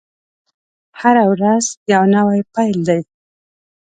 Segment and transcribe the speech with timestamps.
[0.99, 2.99] هره ورځ يو نوی پيل دی.